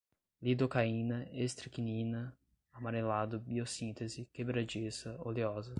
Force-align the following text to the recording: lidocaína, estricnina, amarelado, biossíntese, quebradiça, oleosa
lidocaína, 0.41 1.27
estricnina, 1.31 2.35
amarelado, 2.73 3.39
biossíntese, 3.39 4.25
quebradiça, 4.33 5.15
oleosa 5.19 5.69